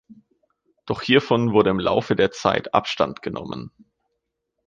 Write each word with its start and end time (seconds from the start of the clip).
Doch 0.87 1.03
hiervon 1.03 1.53
wurde 1.53 1.69
im 1.69 1.79
Laufe 1.79 2.15
der 2.15 2.31
Zeit 2.31 2.73
Abstand 2.73 3.21
genommen. 3.21 3.69